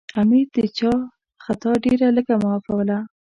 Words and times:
امیر 0.21 0.47
د 0.55 0.57
چا 0.77 0.93
خطا 1.43 1.71
ډېره 1.85 2.07
لږه 2.17 2.35
معافوله. 2.43 2.97